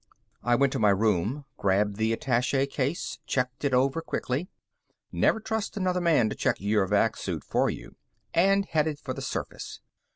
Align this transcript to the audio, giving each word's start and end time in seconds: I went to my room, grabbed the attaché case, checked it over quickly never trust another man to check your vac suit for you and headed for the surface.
I 0.41 0.55
went 0.55 0.73
to 0.73 0.79
my 0.79 0.89
room, 0.89 1.45
grabbed 1.57 1.97
the 1.97 2.11
attaché 2.17 2.67
case, 2.67 3.19
checked 3.27 3.63
it 3.63 3.71
over 3.71 4.01
quickly 4.01 4.49
never 5.11 5.39
trust 5.39 5.77
another 5.77 6.01
man 6.01 6.27
to 6.29 6.35
check 6.35 6.55
your 6.59 6.87
vac 6.87 7.15
suit 7.15 7.43
for 7.43 7.69
you 7.69 7.95
and 8.33 8.65
headed 8.65 8.97
for 8.99 9.13
the 9.13 9.21
surface. 9.21 9.79